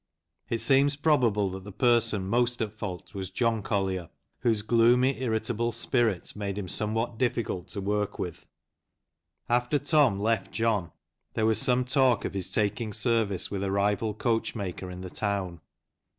It 0.49 0.61
seems 0.61 0.95
probable 0.95 1.51
that 1.51 1.63
the 1.63 1.71
person 1.71 2.27
most 2.27 2.59
at 2.59 2.73
fault 2.73 3.13
was 3.13 3.29
John 3.29 3.61
Collier, 3.61 4.09
whose 4.39 4.63
gloomy, 4.63 5.21
irritable 5.21 5.71
spirit 5.71 6.35
made 6.35 6.57
him 6.57 6.67
somewhat 6.67 7.19
difficult 7.19 7.67
to 7.67 7.81
work 7.81 8.17
with. 8.17 8.47
After 9.47 9.77
Tom 9.77 10.19
left 10.19 10.51
John 10.51 10.91
there 11.35 11.45
was 11.45 11.61
some 11.61 11.85
talk 11.85 12.25
of 12.25 12.33
his 12.33 12.51
taking 12.51 12.93
service 12.93 13.51
with 13.51 13.63
a 13.63 13.69
rival 13.69 14.15
coachmaker 14.15 14.89
in 14.89 15.01
the 15.01 15.11
town. 15.11 15.61